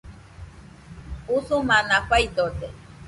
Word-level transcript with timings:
Usumana 1.35 1.99
faidode 2.09 2.67